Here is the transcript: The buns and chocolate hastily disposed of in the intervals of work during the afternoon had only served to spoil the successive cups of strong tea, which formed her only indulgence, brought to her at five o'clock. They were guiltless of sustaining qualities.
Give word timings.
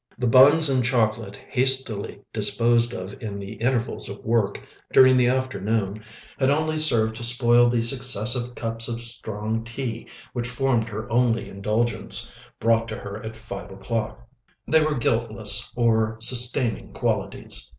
The 0.17 0.25
buns 0.25 0.67
and 0.67 0.83
chocolate 0.83 1.37
hastily 1.47 2.21
disposed 2.33 2.91
of 2.91 3.13
in 3.21 3.37
the 3.37 3.51
intervals 3.57 4.09
of 4.09 4.25
work 4.25 4.59
during 4.91 5.15
the 5.15 5.27
afternoon 5.27 6.01
had 6.39 6.49
only 6.49 6.79
served 6.79 7.15
to 7.17 7.23
spoil 7.23 7.69
the 7.69 7.83
successive 7.83 8.55
cups 8.55 8.87
of 8.87 8.99
strong 8.99 9.63
tea, 9.63 10.07
which 10.33 10.47
formed 10.49 10.89
her 10.89 11.07
only 11.11 11.47
indulgence, 11.47 12.33
brought 12.59 12.87
to 12.87 12.97
her 12.97 13.23
at 13.23 13.37
five 13.37 13.69
o'clock. 13.69 14.27
They 14.65 14.83
were 14.83 14.97
guiltless 14.97 15.71
of 15.77 16.15
sustaining 16.19 16.93
qualities. 16.93 17.69